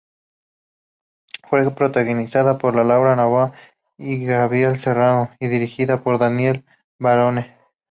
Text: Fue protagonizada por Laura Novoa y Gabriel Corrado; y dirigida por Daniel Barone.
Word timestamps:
Fue 1.47 1.69
protagonizada 1.75 2.57
por 2.57 2.75
Laura 2.75 3.15
Novoa 3.15 3.53
y 3.99 4.25
Gabriel 4.25 4.83
Corrado; 4.83 5.29
y 5.39 5.47
dirigida 5.47 6.01
por 6.01 6.17
Daniel 6.17 6.65
Barone. 6.97 7.55